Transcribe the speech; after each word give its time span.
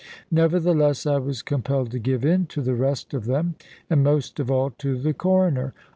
Nevertheless 0.31 1.05
I 1.05 1.17
was 1.17 1.43
compelled 1.43 1.91
to 1.91 1.99
give 1.99 2.25
in 2.25 2.47
to 2.47 2.61
the 2.63 2.73
rest 2.73 3.13
of 3.13 3.25
them, 3.25 3.53
and 3.87 4.03
most 4.03 4.39
of 4.39 4.49
all 4.49 4.71
to 4.79 4.97
the 4.97 5.13
Coroner. 5.13 5.75